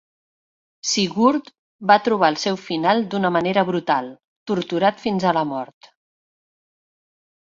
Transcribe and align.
Sigurd 0.91 1.51
va 1.91 1.97
trobar 2.07 2.31
el 2.33 2.39
seu 2.45 2.57
final 2.63 3.05
d'una 3.11 3.31
manera 3.37 3.67
brutal, 3.69 4.09
torturat 4.53 5.05
fins 5.05 5.29
a 5.33 5.39
la 5.41 5.45
mort. 5.55 5.91